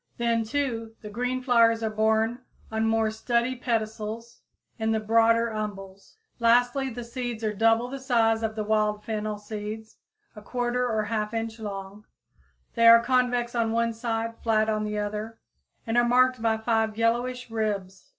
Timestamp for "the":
1.03-1.11, 4.93-4.99, 6.89-7.03, 7.87-7.99, 8.55-8.63, 14.85-14.97